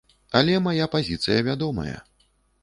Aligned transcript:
Але 0.39 0.55
мая 0.67 0.87
пазіцыя 0.95 1.45
вядомая. 1.49 1.95